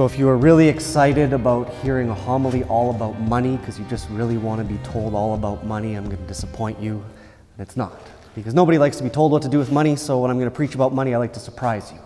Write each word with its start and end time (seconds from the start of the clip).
So, 0.00 0.06
if 0.06 0.18
you 0.18 0.30
are 0.30 0.38
really 0.38 0.66
excited 0.66 1.34
about 1.34 1.68
hearing 1.82 2.08
a 2.08 2.14
homily 2.14 2.64
all 2.64 2.88
about 2.88 3.20
money 3.20 3.58
because 3.58 3.78
you 3.78 3.84
just 3.84 4.08
really 4.08 4.38
want 4.38 4.58
to 4.58 4.64
be 4.64 4.78
told 4.82 5.12
all 5.14 5.34
about 5.34 5.66
money, 5.66 5.92
I'm 5.92 6.06
going 6.06 6.16
to 6.16 6.22
disappoint 6.22 6.80
you. 6.80 7.04
And 7.58 7.68
it's 7.68 7.76
not. 7.76 8.00
Because 8.34 8.54
nobody 8.54 8.78
likes 8.78 8.96
to 8.96 9.02
be 9.02 9.10
told 9.10 9.30
what 9.30 9.42
to 9.42 9.50
do 9.50 9.58
with 9.58 9.70
money, 9.70 9.96
so 9.96 10.20
when 10.20 10.30
I'm 10.30 10.38
going 10.38 10.48
to 10.48 10.56
preach 10.56 10.74
about 10.74 10.94
money, 10.94 11.12
I 11.12 11.18
like 11.18 11.34
to 11.34 11.38
surprise 11.38 11.92
you. 11.92 11.98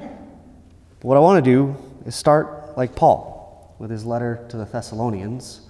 But 0.00 1.04
what 1.04 1.16
I 1.16 1.20
want 1.20 1.44
to 1.44 1.48
do 1.48 1.76
is 2.06 2.16
start 2.16 2.76
like 2.76 2.96
Paul 2.96 3.76
with 3.78 3.92
his 3.92 4.04
letter 4.04 4.44
to 4.48 4.56
the 4.56 4.64
Thessalonians 4.64 5.60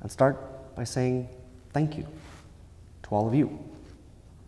and 0.00 0.12
start 0.12 0.76
by 0.76 0.84
saying 0.84 1.28
thank 1.72 1.96
you 1.98 2.06
to 3.02 3.08
all 3.10 3.26
of 3.26 3.34
you. 3.34 3.58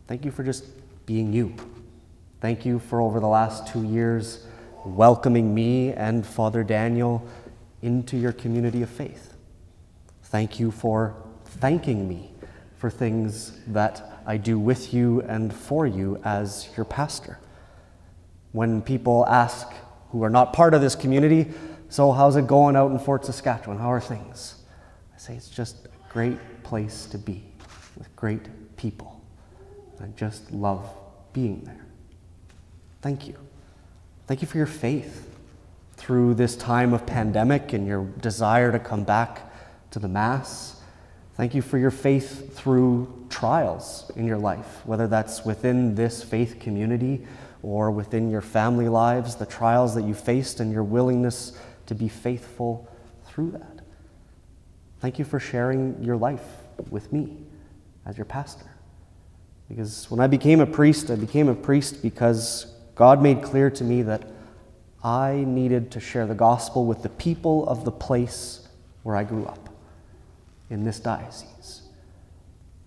Thank 0.07 0.25
you 0.25 0.31
for 0.31 0.45
just 0.45 0.65
being 1.07 1.33
you. 1.33 1.57
Thank 2.41 2.65
you 2.65 2.79
for 2.79 3.01
over 3.01 3.19
the 3.19 3.27
last 3.27 3.67
two 3.67 3.83
years 3.83 4.47
welcoming 4.85 5.54
me 5.54 5.93
and 5.93 6.27
Father 6.27 6.64
Daniel 6.64 7.27
into 7.82 8.17
your 8.17 8.32
community 8.32 8.82
of 8.82 8.91
faith. 8.91 9.35
Thank 10.25 10.61
you 10.61 10.71
for 10.71 11.14
thanking 11.45 12.09
me 12.09 12.32
for 12.77 12.89
things 12.89 13.59
that 13.67 14.23
I 14.27 14.37
do 14.37 14.59
with 14.59 14.95
you 14.95 15.21
and 15.23 15.53
for 15.53 15.87
you 15.87 16.21
as 16.25 16.68
your 16.77 16.85
pastor. 16.85 17.39
When 18.53 18.81
people 18.81 19.27
ask 19.27 19.68
who 20.11 20.23
are 20.25 20.31
not 20.31 20.53
part 20.53 20.73
of 20.75 20.81
this 20.81 20.95
community, 20.95 21.53
so 21.89 22.12
how's 22.12 22.37
it 22.37 22.46
going 22.46 22.76
out 22.76 22.90
in 22.90 22.99
Fort 22.99 23.25
Saskatchewan? 23.25 23.79
How 23.79 23.93
are 23.93 24.01
things? 24.01 24.62
I 25.15 25.18
say 25.18 25.35
it's 25.35 25.51
just 25.51 25.87
a 25.87 26.12
great 26.12 26.39
place 26.62 27.07
to 27.07 27.18
be 27.18 27.45
with 27.96 28.15
great 28.17 28.76
people. 28.76 29.21
I 30.03 30.07
just 30.17 30.51
love 30.51 30.89
being 31.32 31.62
there. 31.65 31.85
Thank 33.03 33.28
you. 33.28 33.37
Thank 34.30 34.42
you 34.42 34.47
for 34.47 34.58
your 34.58 34.66
faith 34.66 35.28
through 35.97 36.34
this 36.34 36.55
time 36.55 36.94
of 36.94 37.05
pandemic 37.05 37.73
and 37.73 37.84
your 37.84 38.05
desire 38.05 38.70
to 38.70 38.78
come 38.78 39.03
back 39.03 39.50
to 39.91 39.98
the 39.98 40.06
Mass. 40.06 40.81
Thank 41.34 41.53
you 41.53 41.62
for 41.62 41.78
your 41.78 41.91
faith 41.91 42.55
through 42.56 43.27
trials 43.28 44.09
in 44.14 44.27
your 44.27 44.39
life, 44.39 44.87
whether 44.87 45.09
that's 45.09 45.45
within 45.45 45.97
this 45.97 46.22
faith 46.22 46.61
community 46.61 47.27
or 47.64 47.91
within 47.91 48.31
your 48.31 48.41
family 48.41 48.89
lives, 48.89 49.34
the 49.34 49.47
trials 49.47 49.97
that 49.97 50.05
you 50.05 50.14
faced 50.14 50.61
and 50.61 50.72
your 50.72 50.84
willingness 50.84 51.59
to 51.87 51.97
be 51.97 52.09
faithful 52.09 52.89
through 53.25 53.50
that. 53.50 53.81
Thank 55.00 55.19
you 55.19 55.25
for 55.25 55.41
sharing 55.41 56.00
your 56.00 56.17
life 56.17 56.44
with 56.89 57.12
me 57.12 57.37
as 58.06 58.17
your 58.17 58.27
pastor. 58.27 58.70
Because 59.69 60.09
when 60.09 60.20
I 60.20 60.28
became 60.28 60.61
a 60.61 60.67
priest, 60.67 61.11
I 61.11 61.17
became 61.17 61.48
a 61.48 61.55
priest 61.56 62.00
because 62.00 62.77
God 63.01 63.23
made 63.23 63.43
clear 63.43 63.70
to 63.70 63.83
me 63.83 64.03
that 64.03 64.25
I 65.03 65.43
needed 65.47 65.91
to 65.93 66.01
share 66.01 66.27
the 66.27 66.34
gospel 66.34 66.84
with 66.84 67.03
the 67.03 67.09
people 67.09 67.67
of 67.67 67.87
the 67.87 67.91
place 67.91 68.69
where 69.05 69.17
I 69.17 69.25
grew 69.25 69.47
up 69.47 69.70
in 70.69 70.84
this 70.84 71.01
diocese. 71.01 71.81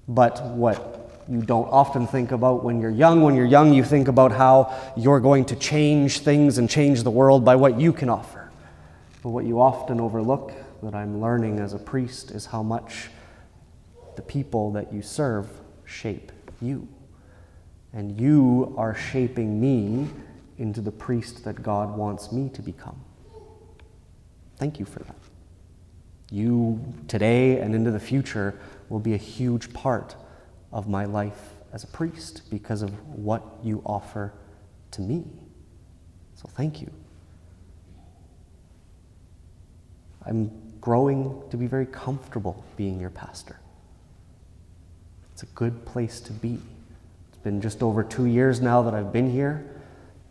But 0.07 0.39
what 0.43 1.25
you 1.27 1.41
don't 1.41 1.65
often 1.65 2.05
think 2.05 2.31
about 2.31 2.63
when 2.63 2.79
you're 2.79 2.91
young, 2.91 3.23
when 3.23 3.33
you're 3.33 3.47
young, 3.47 3.73
you 3.73 3.83
think 3.83 4.07
about 4.07 4.31
how 4.31 4.79
you're 4.95 5.19
going 5.19 5.45
to 5.45 5.55
change 5.55 6.19
things 6.19 6.59
and 6.59 6.69
change 6.69 7.01
the 7.01 7.09
world 7.09 7.43
by 7.43 7.55
what 7.55 7.79
you 7.79 7.91
can 7.91 8.07
offer. 8.07 8.51
But 9.23 9.29
what 9.29 9.45
you 9.45 9.59
often 9.59 9.99
overlook, 9.99 10.53
that 10.83 10.93
I'm 10.93 11.21
learning 11.21 11.57
as 11.57 11.73
a 11.73 11.79
priest, 11.79 12.29
is 12.29 12.45
how 12.45 12.61
much 12.61 13.09
the 14.15 14.21
people 14.21 14.73
that 14.73 14.93
you 14.93 15.01
serve 15.01 15.49
shape 15.85 16.31
you 16.61 16.87
and 17.93 18.19
you 18.19 18.73
are 18.77 18.95
shaping 18.95 19.61
me 19.61 20.09
into 20.57 20.81
the 20.81 20.91
priest 20.91 21.43
that 21.45 21.61
God 21.61 21.95
wants 21.95 22.31
me 22.31 22.49
to 22.49 22.61
become. 22.61 22.99
Thank 24.57 24.79
you 24.79 24.85
for 24.85 24.99
that. 24.99 25.15
You 26.31 26.79
today 27.07 27.59
and 27.59 27.75
into 27.75 27.91
the 27.91 27.99
future 27.99 28.57
will 28.89 28.99
be 28.99 29.13
a 29.13 29.17
huge 29.17 29.71
part 29.73 30.15
of 30.71 30.87
my 30.87 31.05
life 31.05 31.49
as 31.71 31.83
a 31.83 31.87
priest 31.87 32.49
because 32.49 32.81
of 32.81 32.91
what 33.17 33.43
you 33.63 33.81
offer 33.85 34.33
to 34.91 35.01
me. 35.01 35.23
So 36.35 36.49
thank 36.55 36.81
you. 36.81 36.91
I'm 40.25 40.51
growing 40.81 41.41
to 41.49 41.57
be 41.57 41.67
very 41.67 41.85
comfortable 41.85 42.63
being 42.77 42.99
your 42.99 43.09
pastor. 43.09 43.59
It's 45.33 45.43
a 45.43 45.47
good 45.47 45.85
place 45.85 46.19
to 46.21 46.31
be 46.31 46.59
been 47.43 47.61
just 47.61 47.83
over 47.83 48.03
two 48.03 48.25
years 48.25 48.61
now 48.61 48.81
that 48.83 48.93
I've 48.93 49.11
been 49.11 49.29
here, 49.29 49.69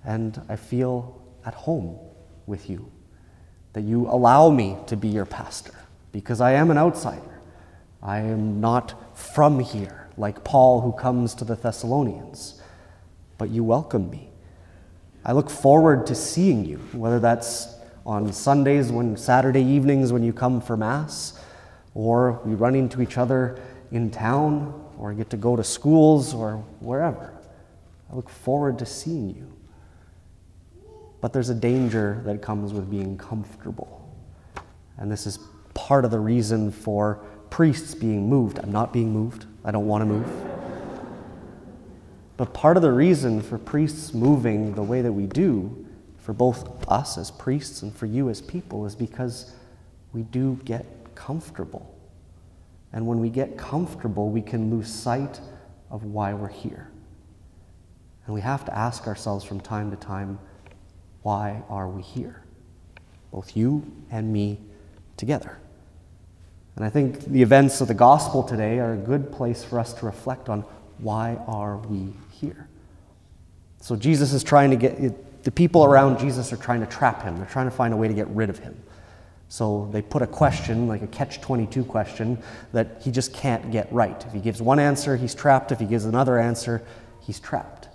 and 0.05 0.41
I 0.49 0.57
feel 0.57 1.23
at 1.45 1.55
home 1.55 1.99
with 2.47 2.69
you. 2.69 2.91
That 3.75 3.83
you 3.83 4.09
allow 4.09 4.51
me 4.51 4.77
to 4.87 4.97
be 4.97 5.09
your 5.09 5.27
pastor, 5.27 5.75
because 6.11 6.41
I 6.41 6.53
am 6.53 6.71
an 6.71 6.79
outsider. 6.79 7.41
I 8.03 8.19
am 8.19 8.61
not 8.61 9.17
from 9.17 9.61
here, 9.61 10.09
like 10.17 10.43
Paul 10.43 10.81
who 10.81 10.93
comes 10.93 11.35
to 11.35 11.45
the 11.45 11.55
Thessalonians, 11.55 12.61
but 13.39 13.51
you 13.51 13.63
welcome 13.63 14.11
me. 14.11 14.31
I 15.25 15.33
look 15.33 15.49
forward 15.49 16.07
to 16.09 16.15
seeing 16.15 16.65
you, 16.65 16.79
whether 16.93 17.21
that's 17.21 17.77
on 18.05 18.33
Sundays, 18.33 18.91
when 18.91 19.17
Saturday 19.17 19.63
evenings 19.63 20.13
when 20.13 20.25
you 20.25 20.33
come 20.33 20.61
for 20.61 20.77
Mass, 20.77 21.39
or 21.95 22.41
we 22.45 22.55
run 22.55 22.75
into 22.75 23.01
each 23.01 23.19
other 23.19 23.61
in 23.93 24.11
town, 24.11 24.73
or 25.03 25.13
get 25.13 25.29
to 25.31 25.37
go 25.37 25.57
to 25.57 25.65
schools 25.65 26.33
or 26.33 26.59
wherever. 26.79 27.35
I 28.09 28.15
look 28.15 28.29
forward 28.31 28.79
to 28.79 28.87
seeing 28.87 29.31
you. 29.31 29.53
But 31.21 31.33
there's 31.33 31.49
a 31.49 31.57
danger 31.57 32.23
that 32.25 32.41
comes 32.41 32.73
with 32.73 32.89
being 32.89 33.19
comfortable. 33.19 34.09
And 34.97 35.11
this 35.11 35.27
is 35.27 35.41
part 35.75 36.05
of 36.05 36.13
the 36.13 36.21
reason 36.21 36.71
for 36.71 37.17
priests 37.51 37.97
being 37.97 38.29
moved. 38.29 38.61
I'm 38.61 38.71
not 38.71 38.93
being 38.93 39.13
moved, 39.13 39.47
I 39.65 39.73
don't 39.73 39.89
want 39.89 40.03
to 40.03 40.07
move. 40.07 40.31
But 42.37 42.55
part 42.55 42.77
of 42.77 42.85
the 42.85 42.93
reason 42.93 43.43
for 43.43 43.59
priests 43.59 44.15
moving 44.15 44.77
the 44.77 44.85
way 44.85 45.03
that 45.03 45.13
we 45.13 45.27
do, 45.27 45.85
for 46.19 46.33
both 46.33 46.89
us 46.89 47.19
as 47.19 47.33
priests 47.33 47.83
and 47.83 47.93
for 47.93 48.07
you 48.07 48.29
as 48.29 48.41
people, 48.41 48.87
is 48.87 48.95
because 48.95 49.53
we 50.13 50.23
do 50.23 50.61
get 50.65 50.87
comfortable. 51.17 51.93
And 52.93 53.07
when 53.07 53.21
we 53.21 53.31
get 53.31 53.57
comfortable, 53.57 54.31
we 54.31 54.43
can 54.43 54.71
lose 54.71 54.93
sight 54.93 55.41
of 55.91 56.05
why 56.05 56.35
we're 56.35 56.49
here. 56.49 56.91
And 58.27 58.35
we 58.35 58.41
have 58.41 58.65
to 58.67 58.77
ask 58.77 59.07
ourselves 59.07 59.45
from 59.45 59.61
time 59.61 59.91
to 59.91 59.97
time, 59.97 60.39
why 61.23 61.63
are 61.69 61.89
we 61.89 62.03
here? 62.03 62.43
Both 63.33 63.57
you 63.57 63.91
and 64.11 64.33
me 64.33 64.59
together. 65.17 65.59
And 66.77 66.85
I 66.85 66.91
think 66.91 67.21
the 67.25 67.43
events 67.43 67.81
of 67.81 67.89
the 67.89 67.95
gospel 67.95 68.43
today 68.43 68.79
are 68.79 68.95
a 68.95 68.97
good 68.97 69.33
place 69.33 69.63
for 69.65 69.79
us 69.79 69.93
to 69.95 70.07
reflect 70.07 70.49
on 70.49 70.65
why 70.99 71.37
are 71.47 71.77
we 71.79 72.13
here? 72.31 72.69
So 73.81 73.97
Jesus 73.97 74.33
is 74.33 74.45
trying 74.45 74.71
to 74.71 74.77
get 74.77 75.43
the 75.43 75.51
people 75.51 75.85
around 75.85 76.19
Jesus 76.19 76.53
are 76.53 76.57
trying 76.57 76.81
to 76.81 76.87
trap 76.87 77.23
him. 77.23 77.37
They're 77.37 77.47
trying 77.47 77.69
to 77.69 77.75
find 77.75 77.93
a 77.93 77.97
way 77.97 78.07
to 78.07 78.15
get 78.15 78.29
rid 78.29 78.49
of 78.49 78.59
him. 78.59 78.81
So 79.53 79.87
they 79.93 80.01
put 80.01 80.23
a 80.23 80.27
question, 80.27 80.89
like 80.89 81.03
a 81.03 81.07
catch 81.07 81.43
22 81.43 81.85
question, 81.85 82.43
that 82.73 83.03
he 83.03 83.11
just 83.11 83.35
can't 83.35 83.71
get 83.71 83.93
right. 83.93 84.25
If 84.25 84.33
he 84.33 84.41
gives 84.41 84.63
one 84.63 84.79
answer, 84.79 85.15
he's 85.15 85.35
trapped. 85.35 85.71
If 85.71 85.79
he 85.79 85.85
gives 85.85 86.07
another 86.07 86.39
answer, 86.39 86.83
he's 87.21 87.39
trapped. 87.39 87.89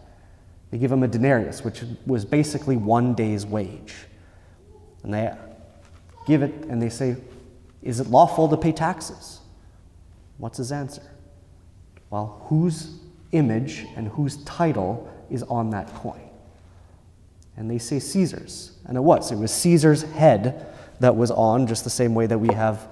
They 0.69 0.78
give 0.78 0.91
him 0.91 1.01
a 1.01 1.07
denarius, 1.07 1.63
which 1.63 1.84
was 2.06 2.25
basically 2.25 2.78
one 2.78 3.16
day's 3.16 3.44
wage. 3.44 3.95
And 5.01 5.12
they 5.12 5.35
give 6.28 6.44
it 6.44 6.53
and 6.66 6.79
they 6.79 6.90
say, 6.90 7.16
Is 7.81 8.00
it 8.00 8.06
lawful 8.06 8.47
to 8.50 8.56
pay 8.56 8.72
taxes? 8.72 9.39
What's 10.38 10.59
his 10.59 10.72
answer? 10.72 11.09
Well, 12.12 12.39
whose 12.50 13.00
image 13.31 13.88
and 13.95 14.09
whose 14.09 14.44
title 14.44 15.12
is 15.31 15.41
on 15.41 15.72
that 15.72 15.91
coin? 15.95 16.29
And 17.56 17.68
they 17.68 17.79
say 17.79 17.97
Caesar's. 17.97 18.77
And 18.86 18.95
it 18.95 19.01
was. 19.01 19.31
It 19.31 19.38
was 19.38 19.51
Caesar's 19.51 20.03
head 20.03 20.75
that 21.00 21.16
was 21.16 21.32
on, 21.32 21.68
just 21.68 21.84
the 21.84 21.90
same 21.90 22.16
way 22.16 22.26
that 22.28 22.38
we 22.38 22.54
have 22.54 22.88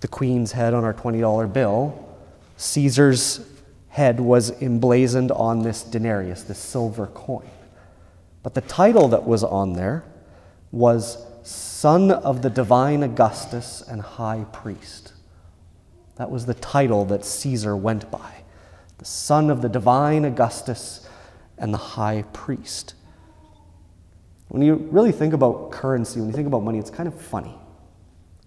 the 0.00 0.08
Queen's 0.08 0.52
head 0.52 0.74
on 0.74 0.84
our 0.84 0.94
$20 0.94 1.52
bill. 1.52 2.02
Caesar's 2.56 3.40
head 3.88 4.20
was 4.20 4.50
emblazoned 4.62 5.30
on 5.32 5.62
this 5.62 5.82
denarius, 5.82 6.42
this 6.42 6.58
silver 6.58 7.06
coin. 7.06 7.48
But 8.42 8.54
the 8.54 8.60
title 8.60 9.08
that 9.08 9.26
was 9.26 9.42
on 9.42 9.72
there 9.72 10.04
was 10.70 11.24
Son 11.42 12.10
of 12.10 12.42
the 12.42 12.50
Divine 12.50 13.02
Augustus 13.02 13.82
and 13.88 14.02
High 14.02 14.44
Priest. 14.52 15.12
That 16.16 16.30
was 16.30 16.46
the 16.46 16.54
title 16.54 17.04
that 17.06 17.24
Caesar 17.24 17.76
went 17.76 18.10
by. 18.10 18.44
The 18.98 19.04
Son 19.04 19.50
of 19.50 19.62
the 19.62 19.68
Divine 19.68 20.24
Augustus 20.24 21.08
and 21.58 21.72
the 21.72 21.78
High 21.78 22.24
Priest. 22.32 22.94
When 24.48 24.62
you 24.62 24.74
really 24.90 25.12
think 25.12 25.34
about 25.34 25.70
currency, 25.70 26.20
when 26.20 26.28
you 26.28 26.34
think 26.34 26.46
about 26.46 26.62
money, 26.62 26.78
it's 26.78 26.90
kind 26.90 27.08
of 27.08 27.20
funny 27.20 27.54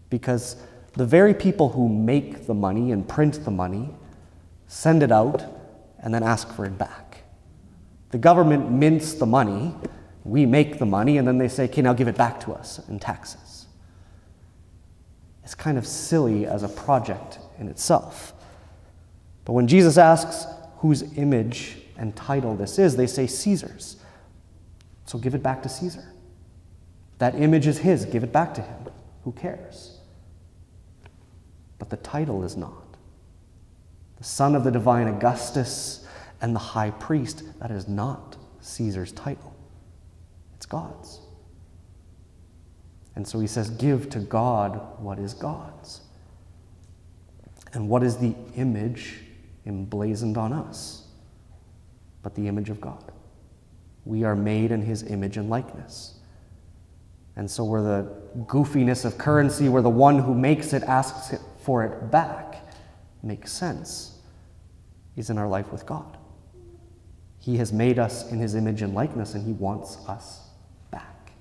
because 0.09 0.55
the 0.93 1.05
very 1.05 1.33
people 1.33 1.69
who 1.69 1.89
make 1.89 2.47
the 2.47 2.53
money 2.53 2.91
and 2.91 3.07
print 3.07 3.43
the 3.45 3.51
money 3.51 3.89
send 4.67 5.03
it 5.03 5.11
out 5.11 5.43
and 6.01 6.13
then 6.13 6.23
ask 6.23 6.51
for 6.53 6.65
it 6.65 6.77
back. 6.77 7.23
The 8.11 8.17
government 8.17 8.71
mints 8.71 9.13
the 9.13 9.25
money 9.25 9.75
We 10.23 10.45
make 10.45 10.79
the 10.79 10.85
money, 10.85 11.17
and 11.17 11.27
then 11.27 11.37
they 11.37 11.47
say, 11.47 11.65
okay, 11.65 11.81
now 11.81 11.93
give 11.93 12.07
it 12.07 12.17
back 12.17 12.39
to 12.41 12.53
us 12.53 12.79
in 12.89 12.99
taxes. 12.99 13.67
It's 15.43 15.55
kind 15.55 15.77
of 15.77 15.87
silly 15.87 16.45
as 16.45 16.61
a 16.61 16.69
project 16.69 17.39
in 17.57 17.67
itself. 17.67 18.33
But 19.45 19.53
when 19.53 19.67
Jesus 19.67 19.97
asks 19.97 20.45
whose 20.77 21.17
image 21.17 21.77
and 21.97 22.15
title 22.15 22.55
this 22.55 22.77
is, 22.77 22.95
they 22.95 23.07
say 23.07 23.25
Caesar's. 23.25 23.97
So 25.09 25.17
give 25.17 25.33
it 25.33 25.41
back 25.41 25.63
to 25.63 25.69
Caesar. 25.69 26.03
That 27.17 27.33
image 27.33 27.65
is 27.65 27.79
his, 27.79 28.05
give 28.05 28.23
it 28.23 28.31
back 28.31 28.53
to 28.53 28.61
him. 28.61 28.89
Who 29.23 29.31
cares? 29.31 29.97
But 31.79 31.89
the 31.89 31.97
title 31.97 32.43
is 32.43 32.55
not. 32.55 32.95
The 34.19 34.23
son 34.23 34.53
of 34.53 34.63
the 34.63 34.69
divine 34.69 35.07
Augustus 35.07 36.05
and 36.41 36.53
the 36.53 36.59
high 36.59 36.91
priest, 36.91 37.41
that 37.59 37.71
is 37.71 37.87
not 37.87 38.37
Caesar's 38.61 39.11
title. 39.11 39.55
It's 40.57 40.67
God's. 40.67 41.21
And 43.15 43.27
so 43.27 43.39
he 43.39 43.47
says, 43.47 43.71
Give 43.71 44.11
to 44.11 44.19
God 44.19 44.79
what 44.99 45.17
is 45.17 45.33
God's. 45.33 46.01
And 47.73 47.89
what 47.89 48.03
is 48.03 48.17
the 48.17 48.35
image 48.55 49.21
emblazoned 49.65 50.37
on 50.37 50.53
us? 50.53 51.07
But 52.21 52.35
the 52.35 52.47
image 52.47 52.69
of 52.69 52.79
God. 52.79 53.11
We 54.05 54.23
are 54.23 54.35
made 54.35 54.71
in 54.71 54.81
his 54.81 55.03
image 55.03 55.37
and 55.37 55.49
likeness. 55.49 56.19
And 57.35 57.49
so, 57.49 57.63
where 57.63 57.81
the 57.81 58.11
goofiness 58.45 59.05
of 59.05 59.17
currency, 59.17 59.69
where 59.69 59.81
the 59.81 59.89
one 59.89 60.19
who 60.19 60.33
makes 60.33 60.73
it 60.73 60.83
asks 60.83 61.31
it 61.31 61.41
for 61.59 61.83
it 61.83 62.11
back, 62.11 62.67
makes 63.23 63.51
sense, 63.51 64.17
is 65.15 65.29
in 65.29 65.37
our 65.37 65.47
life 65.47 65.71
with 65.71 65.85
God. 65.85 66.17
He 67.39 67.57
has 67.57 67.71
made 67.71 67.97
us 67.97 68.29
in 68.31 68.39
his 68.39 68.55
image 68.55 68.81
and 68.81 68.93
likeness, 68.93 69.35
and 69.35 69.45
he 69.45 69.53
wants 69.53 69.97
us 70.07 70.49
back. 70.91 71.31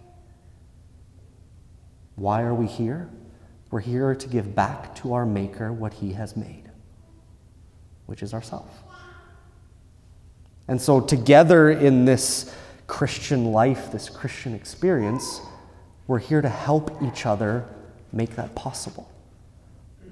Why 2.14 2.42
are 2.42 2.54
we 2.54 2.66
here? 2.66 3.10
We're 3.70 3.80
here 3.80 4.14
to 4.14 4.28
give 4.28 4.54
back 4.54 4.94
to 4.96 5.14
our 5.14 5.26
Maker 5.26 5.72
what 5.72 5.92
he 5.92 6.12
has 6.12 6.36
made, 6.36 6.70
which 8.06 8.22
is 8.22 8.32
ourself. 8.32 8.84
And 10.68 10.80
so, 10.80 11.00
together 11.00 11.70
in 11.70 12.04
this 12.04 12.54
Christian 12.86 13.52
life, 13.52 13.90
this 13.90 14.10
Christian 14.10 14.54
experience, 14.54 15.40
we're 16.06 16.18
here 16.18 16.42
to 16.42 16.48
help 16.48 17.02
each 17.02 17.24
other 17.24 17.66
make 18.12 18.36
that 18.36 18.54
possible. 18.54 19.10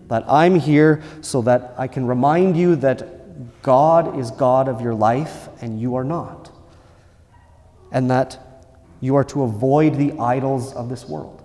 That 0.08 0.24
I'm 0.26 0.54
here 0.54 1.02
so 1.20 1.42
that 1.42 1.74
I 1.76 1.88
can 1.88 2.06
remind 2.06 2.56
you 2.56 2.76
that 2.76 3.62
God 3.62 4.18
is 4.18 4.30
God 4.30 4.68
of 4.68 4.80
your 4.80 4.94
life 4.94 5.48
and 5.60 5.78
you 5.78 5.96
are 5.96 6.04
not. 6.04 6.50
And 7.92 8.10
that 8.10 8.38
you 9.00 9.16
are 9.16 9.24
to 9.24 9.42
avoid 9.42 9.96
the 9.96 10.18
idols 10.18 10.72
of 10.72 10.88
this 10.88 11.06
world. 11.06 11.42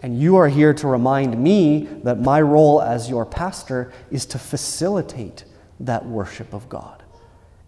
And 0.00 0.18
you 0.18 0.36
are 0.36 0.48
here 0.48 0.72
to 0.74 0.86
remind 0.86 1.42
me 1.42 1.88
that 2.04 2.20
my 2.20 2.40
role 2.40 2.80
as 2.80 3.08
your 3.08 3.26
pastor 3.26 3.92
is 4.10 4.24
to 4.26 4.38
facilitate 4.38 5.44
that 5.80 6.06
worship 6.06 6.52
of 6.52 6.68
God 6.68 7.03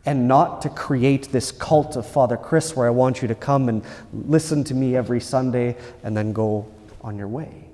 and 0.07 0.29
not 0.29 0.63
to 0.63 0.69
create 0.69 1.33
this 1.33 1.51
cult 1.51 1.97
of 1.97 2.07
Father 2.07 2.37
Kris 2.37 2.77
where 2.77 2.87
I 2.87 2.91
want 2.91 3.21
you 3.21 3.29
to 3.29 3.35
come 3.35 3.69
and 3.69 3.83
listen 4.13 4.63
to 4.65 4.75
me 4.75 4.97
every 4.97 5.21
Sunday 5.21 5.77
and 6.05 6.17
then 6.17 6.33
go 6.33 6.67
on 7.03 7.19
your 7.19 7.29
way. 7.29 7.65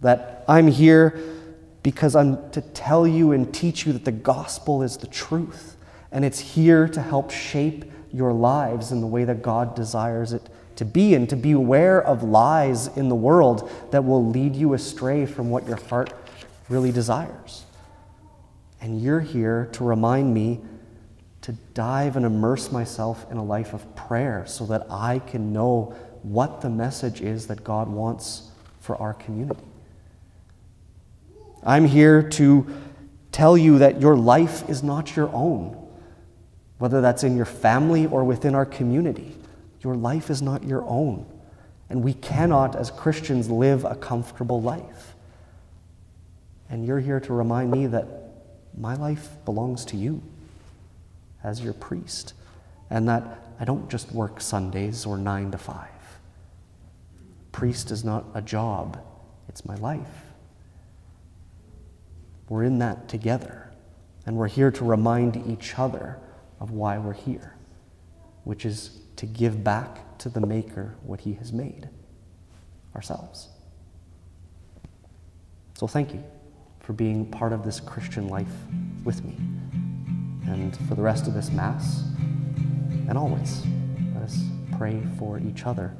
That 0.00 0.44
I'm 0.48 0.68
here 0.68 1.20
because 1.82 2.14
I'm 2.14 2.50
to 2.52 2.60
tell 2.60 3.06
you 3.06 3.32
and 3.32 3.52
teach 3.52 3.84
you 3.84 3.92
that 3.92 4.04
the 4.04 4.12
gospel 4.12 4.82
is 4.82 4.96
the 4.96 5.08
truth, 5.08 5.76
and 6.12 6.24
it's 6.24 6.38
here 6.38 6.86
to 6.88 7.02
help 7.02 7.30
shape 7.30 7.84
your 8.12 8.32
lives 8.32 8.92
in 8.92 9.00
the 9.00 9.06
way 9.06 9.24
that 9.24 9.42
God 9.42 9.74
desires 9.74 10.32
it 10.32 10.48
to 10.76 10.84
be, 10.84 11.14
and 11.14 11.28
to 11.28 11.36
be 11.36 11.52
aware 11.52 12.00
of 12.00 12.22
lies 12.22 12.88
in 12.96 13.08
the 13.08 13.14
world 13.14 13.70
that 13.90 14.04
will 14.04 14.24
lead 14.24 14.54
you 14.54 14.74
astray 14.74 15.26
from 15.26 15.50
what 15.50 15.66
your 15.66 15.76
heart 15.76 16.12
really 16.68 16.92
desires. 16.92 17.64
And 18.82 19.00
you're 19.00 19.20
here 19.20 19.68
to 19.72 19.84
remind 19.84 20.34
me 20.34 20.60
to 21.42 21.52
dive 21.72 22.16
and 22.16 22.26
immerse 22.26 22.72
myself 22.72 23.24
in 23.30 23.36
a 23.36 23.44
life 23.44 23.72
of 23.74 23.94
prayer 23.94 24.44
so 24.46 24.66
that 24.66 24.86
I 24.90 25.20
can 25.20 25.52
know 25.52 25.94
what 26.22 26.60
the 26.60 26.68
message 26.68 27.20
is 27.20 27.46
that 27.46 27.62
God 27.62 27.88
wants 27.88 28.50
for 28.80 28.96
our 28.96 29.14
community. 29.14 29.62
I'm 31.64 31.84
here 31.84 32.28
to 32.30 32.66
tell 33.30 33.56
you 33.56 33.78
that 33.78 34.00
your 34.00 34.16
life 34.16 34.68
is 34.68 34.82
not 34.82 35.14
your 35.14 35.30
own, 35.32 35.78
whether 36.78 37.00
that's 37.00 37.22
in 37.22 37.36
your 37.36 37.44
family 37.44 38.06
or 38.06 38.24
within 38.24 38.56
our 38.56 38.66
community. 38.66 39.36
Your 39.82 39.94
life 39.94 40.28
is 40.28 40.42
not 40.42 40.64
your 40.64 40.82
own. 40.88 41.24
And 41.88 42.02
we 42.02 42.14
cannot, 42.14 42.74
as 42.74 42.90
Christians, 42.90 43.48
live 43.48 43.84
a 43.84 43.94
comfortable 43.94 44.60
life. 44.60 45.14
And 46.68 46.84
you're 46.84 47.00
here 47.00 47.20
to 47.20 47.32
remind 47.32 47.70
me 47.70 47.86
that 47.86 48.21
my 48.76 48.94
life 48.94 49.36
belongs 49.44 49.84
to 49.86 49.96
you 49.96 50.22
as 51.44 51.60
your 51.60 51.72
priest, 51.72 52.34
and 52.90 53.08
that 53.08 53.24
I 53.58 53.64
don't 53.64 53.90
just 53.90 54.12
work 54.12 54.40
Sundays 54.40 55.06
or 55.06 55.18
nine 55.18 55.50
to 55.50 55.58
five. 55.58 55.88
Priest 57.50 57.90
is 57.90 58.04
not 58.04 58.24
a 58.34 58.42
job, 58.42 59.00
it's 59.48 59.64
my 59.64 59.74
life. 59.76 60.24
We're 62.48 62.64
in 62.64 62.78
that 62.78 63.08
together, 63.08 63.70
and 64.26 64.36
we're 64.36 64.48
here 64.48 64.70
to 64.70 64.84
remind 64.84 65.36
each 65.46 65.78
other 65.78 66.18
of 66.60 66.70
why 66.70 66.98
we're 66.98 67.12
here, 67.12 67.54
which 68.44 68.64
is 68.64 68.98
to 69.16 69.26
give 69.26 69.62
back 69.62 70.18
to 70.18 70.28
the 70.28 70.40
Maker 70.40 70.94
what 71.02 71.20
He 71.20 71.34
has 71.34 71.52
made 71.52 71.88
ourselves. 72.94 73.48
So 75.74 75.86
thank 75.86 76.14
you 76.14 76.22
for 76.82 76.92
being 76.92 77.24
part 77.26 77.52
of 77.52 77.64
this 77.64 77.80
Christian 77.80 78.28
life 78.28 78.52
with 79.04 79.24
me. 79.24 79.36
And 80.46 80.76
for 80.88 80.94
the 80.94 81.02
rest 81.02 81.26
of 81.26 81.34
this 81.34 81.50
Mass, 81.50 82.04
and 83.08 83.16
always, 83.16 83.64
let 84.14 84.22
us 84.24 84.38
pray 84.76 85.02
for 85.18 85.38
each 85.38 85.64
other 85.64 85.96